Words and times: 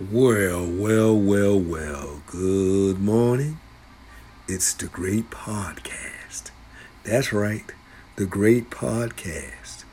Well, 0.00 0.66
well, 0.66 1.14
well, 1.14 1.60
well. 1.60 2.22
Good 2.26 2.98
morning. 2.98 3.60
It's 4.48 4.72
the 4.72 4.86
Great 4.86 5.28
Podcast. 5.30 6.50
That's 7.04 7.30
right, 7.30 7.70
the 8.16 8.24
Great 8.24 8.70
Podcast. 8.70 9.84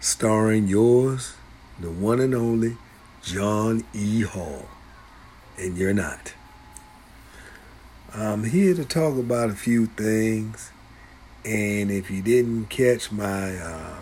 Starring 0.00 0.66
yours, 0.66 1.34
the 1.78 1.92
one 1.92 2.18
and 2.20 2.34
only 2.34 2.76
John 3.22 3.84
E. 3.94 4.22
Hall. 4.22 4.66
And 5.56 5.78
you're 5.78 5.94
not. 5.94 6.34
I'm 8.12 8.44
here 8.44 8.74
to 8.74 8.84
talk 8.84 9.16
about 9.16 9.50
a 9.50 9.54
few 9.54 9.86
things. 9.86 10.72
And 11.44 11.92
if 11.92 12.10
you 12.10 12.20
didn't 12.20 12.66
catch 12.66 13.12
my 13.12 13.56
uh, 13.56 14.00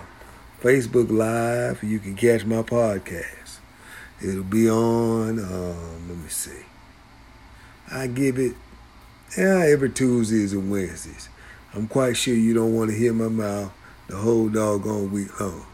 Facebook 0.62 1.11
Live, 1.11 1.84
you 1.84 1.98
can 1.98 2.16
catch 2.16 2.46
my 2.46 2.62
podcast. 2.62 3.43
It'll 4.25 4.43
be 4.43 4.70
on, 4.70 5.38
um, 5.38 6.08
let 6.08 6.17
me 6.17 6.29
see. 6.29 6.64
I 7.93 8.07
give 8.07 8.39
it, 8.39 8.54
yeah, 9.36 9.67
every 9.67 9.90
Tuesdays 9.90 10.54
and 10.54 10.71
Wednesdays. 10.71 11.29
I'm 11.75 11.89
quite 11.89 12.17
sure 12.17 12.34
you 12.34 12.54
don't 12.54 12.75
want 12.75 12.90
to 12.90 12.96
hear 12.96 13.12
my 13.12 13.29
mouth 13.29 13.71
the 14.08 14.17
whole 14.17 14.48
doggone 14.48 15.12
week 15.12 15.39
long. 15.39 15.67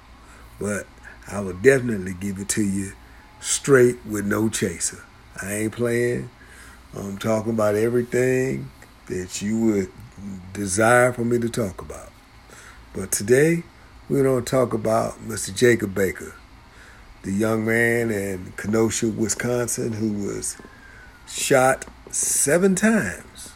But 0.58 0.88
I 1.28 1.38
will 1.40 1.52
definitely 1.52 2.14
give 2.14 2.40
it 2.40 2.48
to 2.50 2.64
you 2.64 2.92
straight 3.40 4.04
with 4.04 4.26
no 4.26 4.48
chaser. 4.48 5.04
I 5.40 5.52
ain't 5.52 5.72
playing. 5.72 6.28
I'm 6.96 7.18
talking 7.18 7.52
about 7.52 7.76
everything 7.76 8.68
that 9.06 9.40
you 9.40 9.60
would 9.60 9.92
desire 10.52 11.12
for 11.12 11.24
me 11.24 11.38
to 11.38 11.48
talk 11.48 11.80
about. 11.80 12.10
But 12.94 13.12
today, 13.12 13.62
we're 14.08 14.24
going 14.24 14.44
to 14.44 14.50
talk 14.50 14.74
about 14.74 15.20
Mr. 15.20 15.54
Jacob 15.54 15.94
Baker, 15.94 16.34
the 17.22 17.32
young 17.32 17.66
man 17.66 18.10
in 18.10 18.52
Kenosha, 18.56 19.08
Wisconsin, 19.08 19.92
who 19.92 20.26
was 20.26 20.56
shot 21.28 21.84
seven 22.10 22.74
times, 22.74 23.52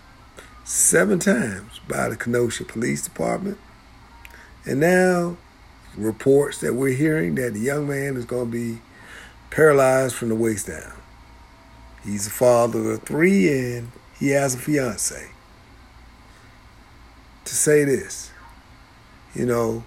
seven 0.65 1.19
times 1.19 1.81
by 1.89 2.09
the 2.09 2.17
Kenosha 2.17 2.65
Police 2.65 3.03
Department. 3.03 3.59
And 4.67 4.81
now, 4.81 5.37
reports 5.97 6.61
that 6.61 6.75
we're 6.75 6.95
hearing 6.95 7.35
that 7.37 7.55
the 7.55 7.61
young 7.61 7.89
man 7.89 8.17
is 8.17 8.25
going 8.25 8.51
to 8.51 8.53
be 8.53 8.81
paralyzed 9.51 10.15
from 10.15 10.29
the 10.29 10.35
waist 10.35 10.67
down. 10.67 10.93
He's 12.05 12.27
a 12.27 12.31
father 12.31 12.93
of 12.93 13.03
three 13.03 13.49
and 13.49 13.91
he 14.19 14.31
has 14.31 14.55
a 14.55 14.59
fiance. 14.59 15.31
To 17.45 17.55
say 17.55 17.85
this, 17.85 18.31
you 19.35 19.47
know, 19.47 19.85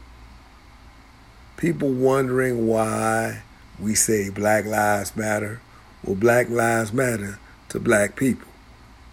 people 1.58 1.90
wondering 1.90 2.68
why 2.68 3.42
we 3.80 3.96
say 3.96 4.30
Black 4.30 4.66
Lives 4.66 5.16
Matter. 5.16 5.62
Well, 6.04 6.16
Black 6.16 6.50
Lives 6.50 6.94
Matter 6.94 7.40
to 7.70 7.80
black 7.80 8.16
people, 8.16 8.48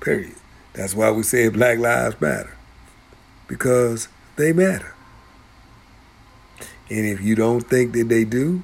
period. 0.00 0.36
That's 0.72 0.94
why 0.94 1.10
we 1.10 1.22
say 1.22 1.48
Black 1.48 1.78
Lives 1.78 2.20
Matter, 2.20 2.56
because 3.48 4.08
they 4.36 4.52
matter. 4.52 4.94
And 6.90 7.06
if 7.06 7.20
you 7.20 7.34
don't 7.34 7.62
think 7.62 7.92
that 7.94 8.08
they 8.08 8.24
do, 8.24 8.62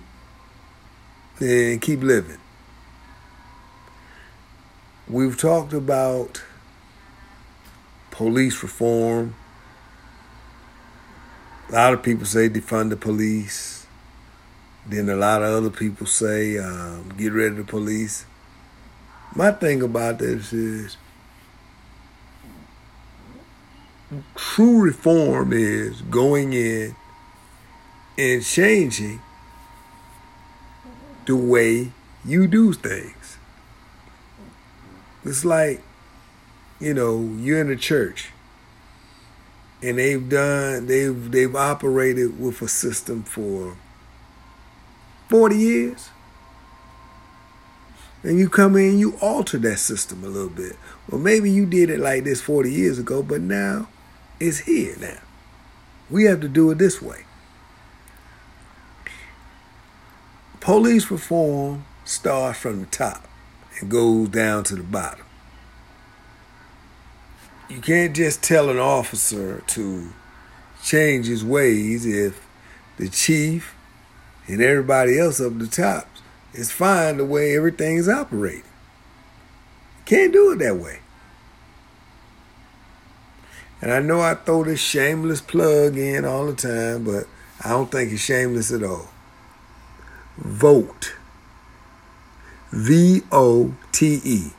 then 1.39 1.79
keep 1.81 2.03
living. 2.03 2.39
We've 5.09 5.37
talked 5.37 5.73
about 5.73 6.43
police 8.11 8.63
reform. 8.63 9.35
A 11.69 11.73
lot 11.73 11.95
of 11.95 12.03
people 12.03 12.27
say 12.27 12.49
defund 12.49 12.91
the 12.91 12.97
police. 12.97 13.80
Then 14.87 15.09
a 15.09 15.17
lot 15.17 15.43
of 15.43 15.51
other 15.51 15.71
people 15.71 16.07
say 16.07 16.59
um, 16.59 17.11
get 17.17 17.33
rid 17.33 17.53
of 17.53 17.59
the 17.59 17.65
police. 17.65 18.25
My 19.35 19.53
thing 19.53 19.83
about 19.83 20.19
this 20.19 20.53
is 20.53 20.97
true 24.35 24.81
reform 24.81 25.53
is 25.53 26.03
going 26.03 26.53
in 26.53 26.97
and 28.19 28.45
changing 28.45 29.21
the 31.27 31.37
way 31.37 31.93
you 32.25 32.47
do 32.47 32.73
things. 32.73 33.39
It's 35.25 35.45
like, 35.45 35.83
you 36.81 36.95
know, 36.95 37.21
you're 37.39 37.61
in 37.61 37.71
a 37.71 37.77
church 37.77 38.31
and 39.83 39.99
they've 39.99 40.29
done 40.29 40.87
they've 40.87 41.31
they've 41.31 41.57
operated 41.57 42.39
with 42.39 42.61
a 42.63 42.69
system 42.69 43.23
for 43.23 43.77
40 45.31 45.57
years. 45.57 46.11
And 48.25 48.39
you 48.39 48.49
come 48.51 48.77
in, 48.77 48.99
you 48.99 49.17
alter 49.23 49.59
that 49.59 49.79
system 49.79 50.25
a 50.25 50.27
little 50.27 50.51
bit. 50.51 50.77
Well, 51.09 51.21
maybe 51.21 51.51
you 51.51 51.67
did 51.67 51.89
it 51.89 52.01
like 52.01 52.25
this 52.25 52.43
40 52.43 52.71
years 52.71 52.99
ago, 52.99 53.23
but 53.23 53.41
now 53.41 53.89
it's 54.41 54.59
here 54.59 54.97
now. 55.01 55.21
We 56.11 56.25
have 56.25 56.41
to 56.41 56.49
do 56.49 56.71
it 56.73 56.79
this 56.79 57.01
way. 57.01 57.25
Police 60.59 61.11
reform 61.11 61.85
starts 62.05 62.59
from 62.59 62.81
the 62.81 62.87
top 62.87 63.27
and 63.79 63.89
goes 63.89 64.29
down 64.31 64.65
to 64.65 64.75
the 64.75 64.83
bottom. 64.83 65.25
You 67.69 67.81
can't 67.81 68.17
just 68.17 68.43
tell 68.43 68.69
an 68.69 68.79
officer 68.79 69.63
to 69.69 70.09
change 70.83 71.27
his 71.27 71.45
ways 71.45 72.05
if 72.05 72.45
the 72.97 73.09
chief 73.09 73.77
and 74.53 74.61
everybody 74.61 75.19
else 75.19 75.41
up 75.41 75.59
the 75.59 75.67
top 75.67 76.09
is 76.53 76.73
fine 76.73 77.19
the 77.19 77.25
way 77.25 77.57
everything 77.57 77.97
is 77.97 78.09
operating. 78.09 78.65
Can't 80.05 80.33
do 80.33 80.51
it 80.51 80.59
that 80.59 80.77
way. 80.77 80.99
And 83.81 83.93
I 83.93 84.01
know 84.01 84.21
I 84.21 84.35
throw 84.35 84.65
this 84.65 84.81
shameless 84.81 85.41
plug 85.41 85.97
in 85.97 86.25
all 86.25 86.47
the 86.47 86.55
time, 86.55 87.05
but 87.05 87.27
I 87.65 87.71
don't 87.71 87.91
think 87.91 88.13
it's 88.13 88.23
shameless 88.23 88.73
at 88.73 88.83
all. 88.83 89.09
Vote. 90.37 91.15
V 92.73 93.23
O 93.31 93.75
T 93.93 94.21
E. 94.25 94.51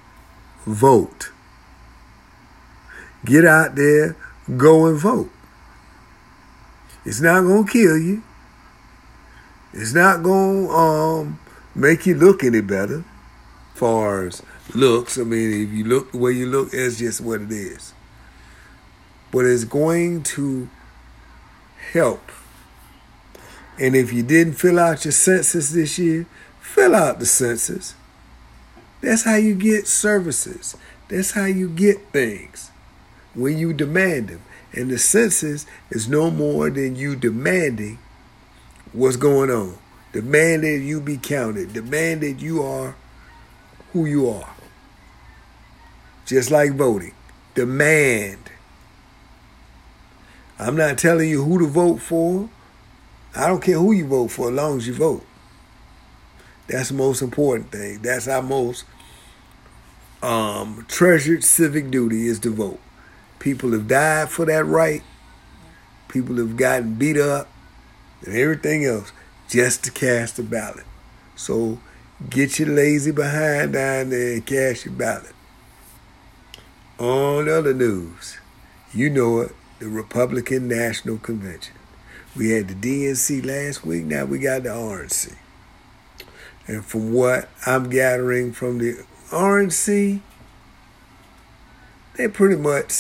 Vote. 0.66 1.32
Get 3.26 3.46
out 3.46 3.76
there, 3.76 4.16
go 4.58 4.88
and 4.88 4.98
vote. 4.98 5.30
It's 7.06 7.22
not 7.22 7.42
going 7.42 7.66
to 7.66 7.72
kill 7.72 7.98
you. 7.98 8.24
It's 9.74 9.94
not 9.94 10.22
going 10.22 10.68
to 10.68 10.74
um, 10.74 11.40
make 11.74 12.06
you 12.06 12.16
look 12.16 12.44
any 12.44 12.62
better 12.62 13.06
far 13.74 14.28
as 14.28 14.42
looks. 14.76 15.18
I 15.18 15.24
mean, 15.24 15.68
if 15.68 15.74
you 15.74 15.86
look 15.86 16.12
the 16.12 16.18
way 16.18 16.34
you 16.34 16.46
look, 16.46 16.70
it's 16.74 16.98
just 16.98 17.22
what 17.22 17.42
it 17.42 17.52
is. 17.52 17.94
But 19.32 19.46
it's 19.46 19.64
going 19.64 20.24
to 20.24 20.70
help. 21.94 22.32
And 23.80 23.96
if 23.96 24.12
you 24.12 24.24
didn't 24.24 24.54
fill 24.54 24.78
out 24.78 25.06
your 25.06 25.14
census 25.14 25.72
this 25.72 25.98
year, 25.98 26.28
fill 26.60 26.94
out 26.94 27.20
the 27.20 27.26
census. 27.26 27.96
That's 29.02 29.24
how 29.24 29.36
you 29.36 29.56
get 29.56 29.88
services. 29.88 30.76
That's 31.08 31.32
how 31.32 31.46
you 31.46 31.70
get 31.70 32.12
things 32.12 32.72
when 33.34 33.58
you 33.58 33.74
demand 33.74 34.28
them. 34.28 34.42
And 34.74 34.90
the 34.90 35.00
census 35.00 35.66
is 35.90 36.08
no 36.08 36.30
more 36.30 36.70
than 36.70 36.96
you 36.96 37.16
demanding 37.16 38.00
what's 38.94 39.16
going 39.16 39.50
on. 39.50 39.78
Demand 40.14 40.64
that 40.64 40.80
you 40.80 41.00
be 41.00 41.18
counted. 41.18 41.74
Demand 41.74 42.22
that 42.22 42.40
you 42.40 42.64
are 42.64 42.96
who 43.94 44.06
you 44.06 44.30
are. 44.30 44.54
Just 46.26 46.52
like 46.52 46.74
voting. 46.74 47.14
Demand. 47.56 48.50
I'm 50.60 50.76
not 50.76 50.98
telling 50.98 51.30
you 51.30 51.44
who 51.44 51.60
to 51.60 51.68
vote 51.68 52.02
for. 52.02 52.50
I 53.36 53.48
don't 53.48 53.64
care 53.64 53.78
who 53.78 53.94
you 53.94 54.06
vote 54.06 54.32
for 54.32 54.50
as 54.50 54.54
long 54.54 54.78
as 54.78 54.88
you 54.88 54.94
vote. 54.94 55.26
That's 56.68 56.90
the 56.90 56.96
most 56.96 57.22
important 57.22 57.72
thing. 57.72 58.02
That's 58.02 58.28
our 58.28 58.42
most 58.42 58.86
um, 60.22 60.86
treasured 60.88 61.44
civic 61.44 61.90
duty 61.90 62.28
is 62.28 62.40
to 62.42 62.50
vote. 62.50 62.80
People 63.40 63.72
have 63.72 63.88
died 63.88 64.30
for 64.30 64.46
that 64.46 64.66
right. 64.66 65.02
People 66.08 66.36
have 66.38 66.58
gotten 66.58 66.96
beat 66.96 67.18
up 67.18 67.48
and 68.26 68.36
everything 68.36 68.86
else 68.86 69.12
just 69.50 69.84
to 69.84 69.92
cast 69.92 70.40
a 70.40 70.44
ballot. 70.44 70.86
So 71.36 71.80
get 72.30 72.60
your 72.60 72.70
lazy 72.70 73.12
behind 73.12 73.74
down 73.74 74.10
there 74.10 74.34
and 74.34 74.46
cast 74.46 74.86
your 74.86 74.94
ballot. 74.94 75.34
On 77.00 77.50
other 77.50 77.74
news, 77.74 78.38
you 78.94 79.10
know 79.10 79.42
it, 79.42 79.56
the 79.80 79.90
Republican 79.90 80.68
National 80.68 81.18
Convention. 81.18 81.76
We 82.36 82.52
had 82.52 82.68
the 82.68 82.76
DNC 82.76 83.44
last 83.46 83.86
week, 83.86 84.06
now 84.06 84.26
we 84.26 84.40
got 84.40 84.64
the 84.64 84.70
RNC. 84.70 85.36
And 86.68 86.86
from 86.86 87.12
what 87.12 87.50
I'm 87.66 87.90
gathering 87.90 88.54
from 88.54 88.78
the 88.78 89.04
RNC, 89.30 90.22
they 92.16 92.28
pretty 92.28 92.56
much, 92.56 92.94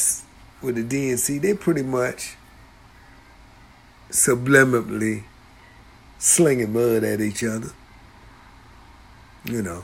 with 0.61 0.75
the 0.75 0.83
DNC, 0.83 1.41
they 1.41 1.53
pretty 1.53 1.83
much 1.83 2.35
subliminally 4.11 5.23
slinging 6.19 6.73
mud 6.73 7.03
at 7.03 7.19
each 7.19 7.43
other. 7.43 7.71
You 9.43 9.61
know, 9.63 9.83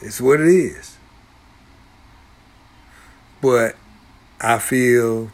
It's 0.00 0.20
what 0.20 0.40
it 0.40 0.48
is. 0.48 0.96
But 3.40 3.76
I 4.40 4.58
feel 4.58 5.30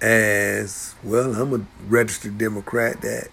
as 0.00 0.94
well, 1.02 1.34
I'm 1.34 1.54
a 1.54 1.66
registered 1.88 2.38
Democrat 2.38 3.00
that, 3.02 3.28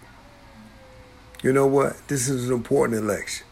you 1.41 1.53
know 1.53 1.67
what, 1.67 2.07
this 2.07 2.29
is 2.29 2.47
an 2.49 2.53
important 2.55 2.99
election. 2.99 3.45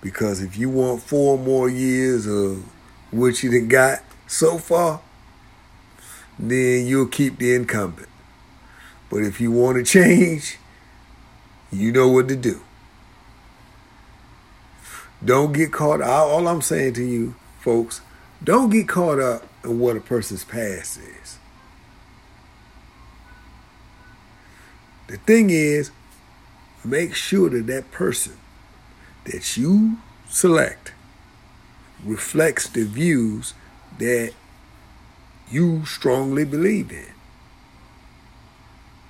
Because 0.00 0.42
if 0.42 0.56
you 0.56 0.70
want 0.70 1.02
four 1.02 1.38
more 1.38 1.68
years 1.68 2.26
of 2.26 2.64
what 3.10 3.42
you 3.42 3.50
done 3.50 3.68
got 3.68 4.02
so 4.26 4.58
far, 4.58 5.00
then 6.38 6.86
you'll 6.86 7.06
keep 7.06 7.38
the 7.38 7.54
incumbent. 7.54 8.08
But 9.10 9.22
if 9.22 9.40
you 9.40 9.52
want 9.52 9.76
to 9.76 9.84
change, 9.84 10.58
you 11.70 11.92
know 11.92 12.08
what 12.08 12.28
to 12.28 12.36
do. 12.36 12.60
Don't 15.24 15.52
get 15.52 15.72
caught. 15.72 16.00
All 16.00 16.48
I'm 16.48 16.62
saying 16.62 16.94
to 16.94 17.04
you, 17.04 17.34
folks, 17.60 18.00
don't 18.42 18.70
get 18.70 18.88
caught 18.88 19.20
up 19.20 19.44
in 19.62 19.78
what 19.78 19.96
a 19.96 20.00
person's 20.00 20.44
past 20.44 20.98
is. 20.98 21.38
The 25.06 25.18
thing 25.18 25.50
is, 25.50 25.90
make 26.84 27.14
sure 27.14 27.50
that 27.50 27.66
that 27.66 27.90
person 27.90 28.36
that 29.24 29.56
you 29.56 29.98
select 30.28 30.92
reflects 32.04 32.68
the 32.68 32.84
views 32.84 33.54
that 33.98 34.32
you 35.52 35.84
strongly 35.84 36.44
believe 36.44 36.90
in. 36.90 37.12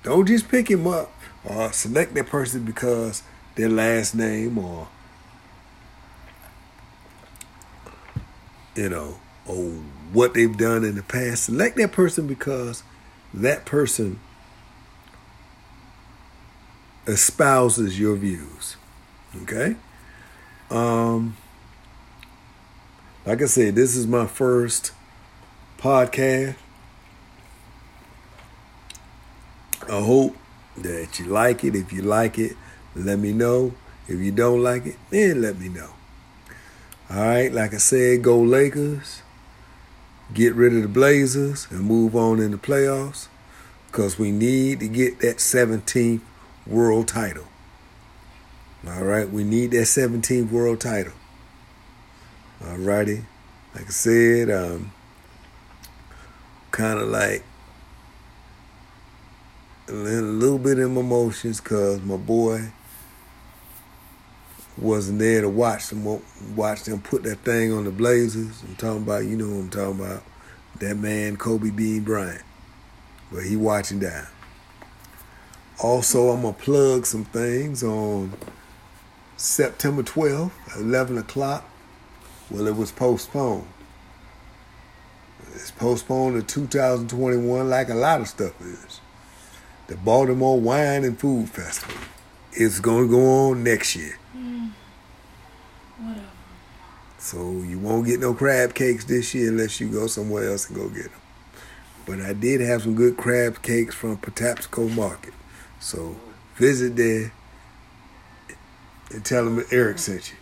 Don't 0.03 0.27
just 0.27 0.49
pick 0.49 0.69
him 0.69 0.85
up 0.85 1.11
or 1.45 1.71
select 1.71 2.13
that 2.15 2.27
person 2.27 2.63
because 2.65 3.23
their 3.55 3.69
last 3.69 4.13
name 4.13 4.57
or 4.57 4.89
you 8.75 8.89
know 8.89 9.19
or 9.45 9.71
what 10.11 10.33
they've 10.33 10.57
done 10.57 10.83
in 10.83 10.95
the 10.95 11.03
past. 11.03 11.45
Select 11.45 11.77
that 11.77 11.91
person 11.91 12.27
because 12.27 12.83
that 13.33 13.65
person 13.65 14.19
espouses 17.07 17.99
your 17.99 18.15
views. 18.15 18.75
Okay? 19.43 19.75
Um 20.69 21.37
like 23.25 23.41
I 23.41 23.45
said, 23.45 23.75
this 23.75 23.95
is 23.95 24.05
my 24.05 24.27
first 24.27 24.91
podcast. 25.83 26.55
I 29.89 29.99
hope 29.99 30.37
that 30.77 31.19
you 31.19 31.25
like 31.25 31.65
it. 31.65 31.75
If 31.75 31.91
you 31.91 32.01
like 32.03 32.39
it, 32.39 32.55
let 32.95 33.19
me 33.19 33.33
know. 33.33 33.73
If 34.07 34.17
you 34.21 34.31
don't 34.31 34.63
like 34.63 34.85
it, 34.85 34.95
then 35.09 35.41
let 35.41 35.59
me 35.59 35.67
know. 35.67 35.89
All 37.09 37.17
right, 37.17 37.51
like 37.51 37.73
I 37.73 37.77
said, 37.77 38.23
go 38.23 38.39
Lakers. 38.39 39.23
Get 40.33 40.55
rid 40.55 40.73
of 40.73 40.83
the 40.83 40.87
Blazers 40.87 41.67
and 41.69 41.81
move 41.81 42.15
on 42.15 42.39
in 42.39 42.51
the 42.51 42.57
playoffs 42.57 43.27
because 43.87 44.17
we 44.17 44.31
need 44.31 44.79
to 44.79 44.87
get 44.87 45.19
that 45.19 45.37
17th 45.37 46.21
world 46.65 47.09
title. 47.09 47.47
All 48.87 49.03
right, 49.03 49.29
we 49.29 49.43
need 49.43 49.71
that 49.71 49.87
17th 49.87 50.49
world 50.49 50.79
title. 50.79 51.13
All 52.65 52.77
righty, 52.77 53.25
like 53.75 53.87
I 53.87 53.89
said, 53.89 54.49
um, 54.49 54.93
kind 56.73 56.99
of 56.99 57.07
like 57.07 57.43
a 59.87 59.91
little 59.91 60.57
bit 60.57 60.79
in 60.79 60.91
my 60.95 61.01
emotions 61.01 61.61
because 61.61 62.01
my 62.01 62.17
boy 62.17 62.71
wasn't 64.75 65.19
there 65.19 65.41
to 65.41 65.49
watch 65.49 65.89
them 65.89 66.19
watch 66.55 66.83
them 66.83 66.99
put 66.99 67.21
that 67.23 67.37
thing 67.39 67.71
on 67.71 67.83
the 67.83 67.91
Blazers. 67.91 68.63
I'm 68.63 68.75
talking 68.75 69.03
about, 69.03 69.25
you 69.25 69.37
know 69.37 69.49
what 69.49 69.61
I'm 69.61 69.69
talking 69.69 70.03
about. 70.03 70.23
That 70.79 70.97
man, 70.97 71.37
Kobe 71.37 71.69
Bean 71.69 72.03
Bryant. 72.03 72.41
But 73.31 73.43
he 73.43 73.55
watching 73.55 73.99
down. 73.99 74.25
Also, 75.79 76.29
I'm 76.29 76.41
gonna 76.41 76.53
plug 76.53 77.05
some 77.05 77.25
things 77.25 77.83
on 77.83 78.33
September 79.37 80.01
12th, 80.01 80.51
11 80.79 81.19
o'clock. 81.19 81.69
Well, 82.49 82.65
it 82.65 82.75
was 82.75 82.91
postponed. 82.91 83.67
It's 85.53 85.71
postponed 85.71 86.35
to 86.35 86.53
2021, 86.53 87.69
like 87.69 87.89
a 87.89 87.95
lot 87.95 88.21
of 88.21 88.27
stuff 88.27 88.59
is. 88.61 89.01
The 89.87 89.97
Baltimore 89.97 90.59
Wine 90.59 91.03
and 91.03 91.19
Food 91.19 91.49
Festival 91.49 91.95
is 92.53 92.79
going 92.79 93.07
to 93.07 93.09
go 93.09 93.49
on 93.49 93.63
next 93.63 93.95
year. 93.95 94.17
Mm. 94.35 94.71
Whatever. 95.99 96.27
So 97.19 97.37
you 97.61 97.79
won't 97.79 98.05
get 98.05 98.19
no 98.19 98.33
crab 98.33 98.73
cakes 98.73 99.05
this 99.05 99.33
year 99.33 99.49
unless 99.49 99.79
you 99.79 99.89
go 99.89 100.07
somewhere 100.07 100.49
else 100.49 100.69
and 100.69 100.77
go 100.77 100.89
get 100.89 101.11
them. 101.11 101.21
But 102.05 102.19
I 102.21 102.33
did 102.33 102.61
have 102.61 102.83
some 102.83 102.95
good 102.95 103.17
crab 103.17 103.61
cakes 103.61 103.95
from 103.95 104.17
Patapsco 104.17 104.93
Market. 104.93 105.33
So 105.79 106.17
visit 106.55 106.95
there 106.95 107.31
and 109.11 109.23
tell 109.23 109.45
them 109.45 109.63
Eric 109.71 109.99
sent 109.99 110.31
you. 110.31 110.37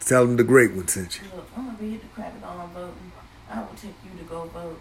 Tell 0.00 0.26
them 0.26 0.36
the 0.36 0.44
great 0.44 0.72
one 0.72 0.88
sent 0.88 1.20
you. 1.20 1.28
Look, 1.34 1.50
I'm 1.56 1.66
gonna 1.66 1.78
be 1.78 1.94
at 1.96 2.00
the 2.00 2.08
crack 2.08 2.32
on 2.42 2.70
voting. 2.72 3.07
I 3.50 3.60
will 3.60 3.74
take 3.76 3.94
you 4.04 4.18
to 4.18 4.24
go 4.24 4.44
vote. 4.44 4.80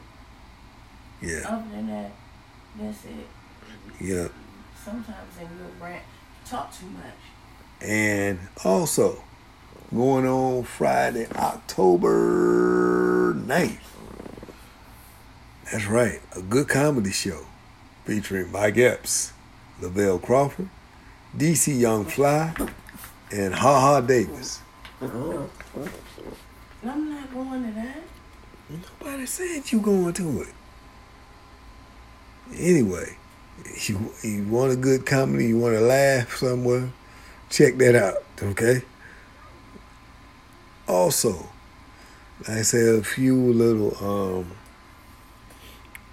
Yeah. 1.21 1.41
Other 1.47 1.69
than 1.71 1.87
that, 1.87 2.11
that's 2.79 3.05
it. 3.05 3.27
Yeah. 3.99 4.27
Sometimes 4.83 5.37
in 5.39 5.47
your 5.57 5.69
rant, 5.81 6.03
talk 6.45 6.73
too 6.73 6.87
much. 6.87 7.15
And 7.81 8.39
also, 8.63 9.23
going 9.93 10.27
on 10.27 10.63
Friday, 10.63 11.27
October 11.35 13.33
9th. 13.33 13.79
That's 15.71 15.85
right, 15.85 16.21
a 16.35 16.41
good 16.41 16.67
comedy 16.69 17.11
show 17.11 17.45
featuring 18.05 18.51
Mike 18.51 18.77
Epps, 18.77 19.33
Lavelle 19.81 20.19
Crawford, 20.19 20.69
DC 21.37 21.77
Young 21.77 22.05
Fly, 22.05 22.53
and 23.31 23.53
Ha 23.53 23.79
Ha 23.81 24.01
Davis. 24.01 24.61
I'm 25.01 25.09
not 26.83 27.33
going 27.33 27.63
to 27.65 27.71
that. 27.71 28.06
Nobody 28.69 29.25
said 29.25 29.71
you 29.71 29.79
going 29.79 30.13
to 30.13 30.41
it. 30.41 30.53
Anyway, 32.57 33.17
you, 33.81 34.11
you 34.23 34.43
want 34.45 34.73
a 34.73 34.75
good 34.75 35.05
comedy, 35.05 35.47
you 35.47 35.57
want 35.57 35.75
to 35.75 35.81
laugh 35.81 36.37
somewhere, 36.37 36.89
check 37.49 37.77
that 37.77 37.95
out, 37.95 38.23
okay? 38.41 38.81
Also, 40.87 41.49
I 42.47 42.61
said, 42.61 42.95
a 42.95 43.03
few 43.03 43.35
little 43.35 43.97
um, 44.05 44.51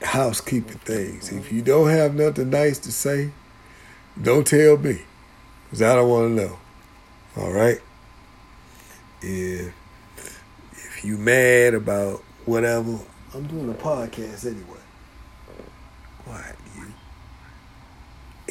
housekeeping 0.03 0.79
things. 0.79 1.31
If 1.31 1.53
you 1.53 1.63
don't 1.63 1.91
have 1.91 2.15
nothing 2.15 2.51
nice 2.51 2.79
to 2.81 2.93
say, 2.93 3.31
don't 4.21 4.47
tell 4.47 4.77
me, 4.77 5.03
because 5.65 5.83
I 5.83 5.95
don't 5.95 6.09
want 6.09 6.37
to 6.37 6.45
know. 6.45 6.59
All 7.37 7.53
right? 7.53 7.81
If, 9.21 9.73
if 10.73 11.05
you 11.05 11.17
mad 11.17 11.75
about 11.75 12.24
whatever, 12.47 12.99
I'm 13.35 13.47
doing 13.47 13.71
a 13.71 13.75
podcast 13.75 14.47
anyway. 14.47 14.81
Quiet, 16.25 16.57
you. 16.77 16.93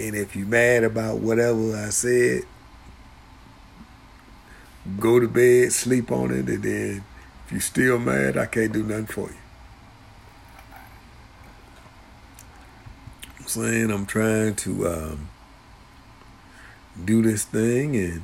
And 0.06 0.16
if 0.16 0.36
you're 0.36 0.48
mad 0.48 0.84
about 0.84 1.20
whatever 1.20 1.76
I 1.76 1.90
said, 1.90 2.44
go 5.00 5.20
to 5.20 5.28
bed, 5.28 5.72
sleep 5.72 6.12
on 6.12 6.32
it, 6.32 6.48
and 6.50 6.64
then 6.64 7.04
if 7.46 7.52
you're 7.52 7.62
still 7.62 8.00
mad, 8.00 8.38
I 8.38 8.46
can't 8.46 8.74
do 8.74 8.84
nothing 8.84 9.06
for 9.06 9.30
you. 9.30 9.38
I'm 13.40 13.48
saying 13.48 13.92
I'm 13.92 14.06
trying 14.06 14.56
to 14.56 14.88
um, 14.88 15.30
do 17.04 17.22
this 17.22 17.44
thing, 17.44 17.96
and 17.96 18.24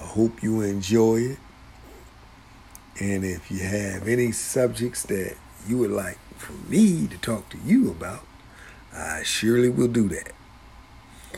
I 0.00 0.04
hope 0.04 0.42
you 0.42 0.60
enjoy 0.62 1.16
it. 1.16 1.38
And 3.00 3.24
if 3.24 3.50
you 3.50 3.60
have 3.60 4.06
any 4.06 4.30
subjects 4.30 5.04
that 5.04 5.36
you 5.66 5.78
would 5.78 5.90
like 5.90 6.18
for 6.36 6.52
me 6.70 7.06
to 7.06 7.16
talk 7.16 7.48
to 7.48 7.58
you 7.64 7.90
about, 7.90 8.26
I 8.94 9.22
surely 9.22 9.70
will 9.70 9.88
do 9.88 10.08
that. 10.10 10.32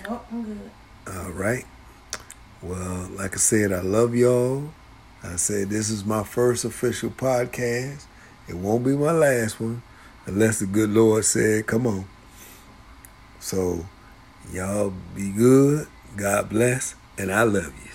Nope, 0.09 0.27
I'm 0.33 0.43
good. 0.43 0.71
All 1.07 1.31
right. 1.31 1.65
Well, 2.63 3.09
like 3.13 3.35
I 3.35 3.39
said, 3.39 3.73
I 3.73 3.81
love 3.81 4.15
y'all. 4.15 4.73
I 5.23 5.37
said 5.37 5.69
this 5.69 5.89
is 5.89 6.05
my 6.05 6.25
first 6.25 6.65
official 6.65 7.11
podcast. 7.11 8.07
It 8.49 8.57
won't 8.57 8.85
be 8.85 8.97
my 8.97 9.13
last 9.13 9.61
one 9.61 9.83
unless 10.27 10.59
the 10.59 10.67
good 10.67 10.91
Lord 10.91 11.25
said, 11.25 11.67
come 11.69 11.87
on. 11.87 12.07
So, 13.39 13.87
y'all 14.53 14.93
be 15.15 15.31
good. 15.31 15.87
God 16.17 16.49
bless. 16.49 16.97
And 17.17 17.31
I 17.31 17.45
love 17.45 17.73
you. 17.85 17.91